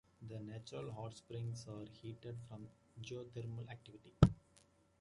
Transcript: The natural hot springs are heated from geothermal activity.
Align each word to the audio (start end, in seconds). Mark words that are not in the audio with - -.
The 0.27 0.39
natural 0.39 0.91
hot 0.93 1.15
springs 1.15 1.67
are 1.67 1.85
heated 2.01 2.35
from 2.49 2.67
geothermal 3.03 3.69
activity. 3.69 4.15